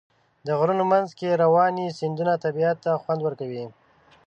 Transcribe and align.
د 0.45 0.47
غرونو 0.59 0.83
منځ 0.91 1.09
کې 1.19 1.39
روانې 1.43 1.95
سیندونه 1.99 2.33
طبیعت 2.45 2.77
ته 2.85 2.91
خوند 3.01 3.19
ورکوي. 3.23 3.65